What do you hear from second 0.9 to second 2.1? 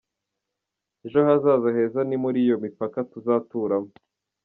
Ejo hazaza heza